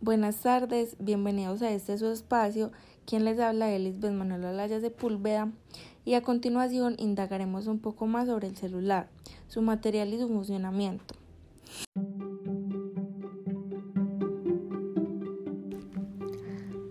[0.00, 2.70] Buenas tardes, bienvenidos a este su espacio.
[3.04, 5.50] Quien les habla es Lisbeth Manuel Alaya de Púlveda
[6.04, 9.08] y a continuación indagaremos un poco más sobre el celular,
[9.48, 11.16] su material y su funcionamiento.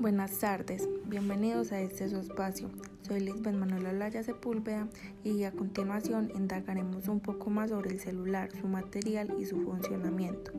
[0.00, 2.70] Buenas tardes, bienvenidos a este su espacio.
[3.06, 4.88] Soy Lisbeth Manuela Laya Sepúlveda
[5.22, 10.50] y a continuación indagaremos un poco más sobre el celular, su material y su funcionamiento.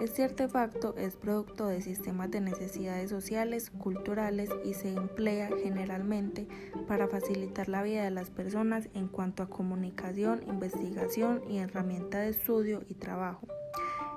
[0.00, 6.48] Este artefacto es producto de sistemas de necesidades sociales, culturales y se emplea generalmente
[6.88, 12.30] para facilitar la vida de las personas en cuanto a comunicación, investigación y herramienta de
[12.30, 13.46] estudio y trabajo.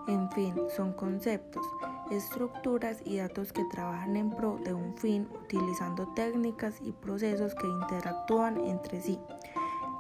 [0.08, 1.66] En fin, son conceptos,
[2.12, 7.68] estructuras y datos que trabajan en pro de un fin utilizando técnicas y procesos que
[7.68, 9.20] interactúan entre sí.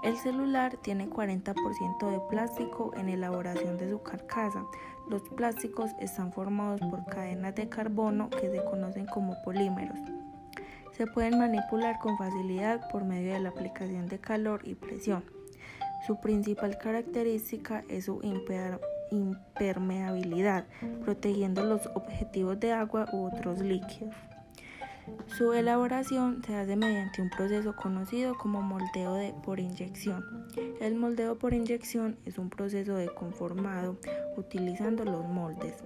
[0.02, 4.66] El celular tiene 40% de plástico en elaboración de su carcasa.
[5.10, 10.00] Los plásticos están formados por cadenas de carbono que se conocen como polímeros.
[10.96, 15.24] Se pueden manipular con facilidad por medio de la aplicación de calor y presión.
[16.08, 18.22] Su principal característica es su
[19.12, 20.66] impermeabilidad,
[21.04, 24.16] protegiendo los objetivos de agua u otros líquidos.
[25.26, 30.24] Su elaboración se hace mediante un proceso conocido como moldeo de, por inyección.
[30.80, 33.98] El moldeo por inyección es un proceso de conformado
[34.38, 35.84] utilizando los moldes.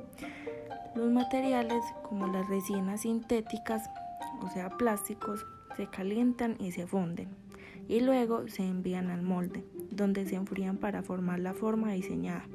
[0.95, 3.89] Los materiales como las resinas sintéticas,
[4.41, 5.45] o sea plásticos,
[5.77, 7.29] se calientan y se funden
[7.87, 12.45] y luego se envían al molde, donde se enfrían para formar la forma diseñada.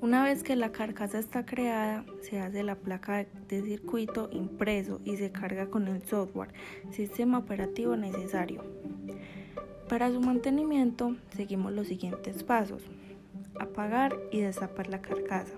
[0.00, 5.16] Una vez que la carcasa está creada, se hace la placa de circuito impreso y
[5.16, 6.52] se carga con el software,
[6.90, 8.64] sistema operativo necesario.
[9.88, 12.82] Para su mantenimiento, seguimos los siguientes pasos.
[13.58, 15.54] Apagar y destapar la carcasa.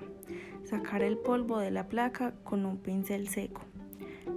[0.65, 3.61] Sacar el polvo de la placa con un pincel seco.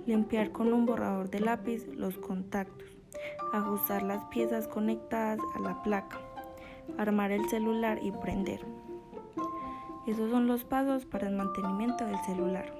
[0.05, 2.87] Limpiar con un borrador de lápiz los contactos.
[3.53, 6.19] Ajustar las piezas conectadas a la placa.
[6.97, 8.59] Armar el celular y prender.
[10.07, 12.73] Esos son los pasos para el mantenimiento del celular.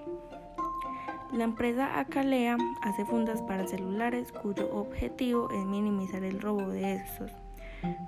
[1.34, 7.30] La empresa Acalea hace fundas para celulares cuyo objetivo es minimizar el robo de estos.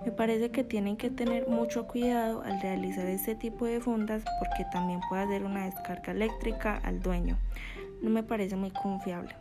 [0.06, 4.63] Me parece que tienen que tener mucho cuidado al realizar este tipo de fundas porque
[4.72, 7.38] también puede hacer una descarga eléctrica al dueño.
[8.01, 9.36] No me parece muy confiable.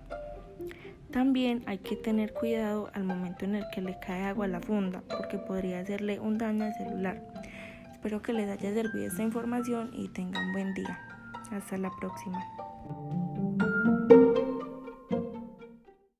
[1.13, 4.61] También hay que tener cuidado al momento en el que le cae agua a la
[4.61, 7.23] funda porque podría hacerle un daño al celular.
[7.99, 11.01] Espero que les haya servido esta información y tengan buen día.
[11.51, 12.39] Hasta la próxima.